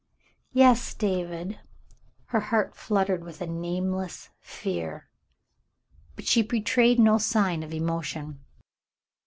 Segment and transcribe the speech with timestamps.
[0.51, 1.59] "Yes, David."
[2.29, 5.07] Her heart fluttered with a nameless fear,
[6.15, 8.43] but she betrayed no sign of emotion.